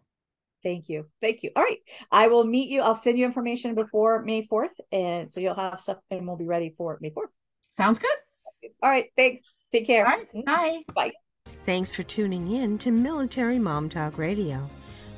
[0.63, 1.81] thank you thank you all right
[2.13, 5.81] i will meet you i'll send you information before may 4th and so you'll have
[5.81, 7.33] stuff and we'll be ready for may 4th
[7.73, 8.19] Sounds good?
[8.81, 9.41] all right thanks
[9.73, 10.47] take care All right.
[10.47, 10.83] Bye.
[10.95, 11.13] Bye.
[11.67, 14.69] Thanks for tuning in to Military Mom Talk Radio.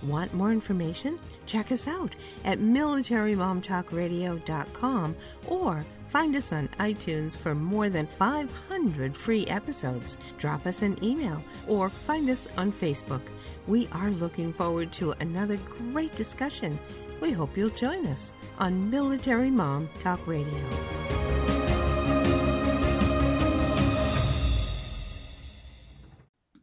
[0.05, 1.19] Want more information?
[1.47, 9.47] Check us out at militarymomtalkradio.com or find us on iTunes for more than 500 free
[9.47, 10.17] episodes.
[10.39, 13.23] Drop us an email or find us on Facebook.
[13.67, 15.59] We are looking forward to another
[15.93, 16.79] great discussion.
[17.21, 21.44] We hope you'll join us on Military Mom Talk Radio.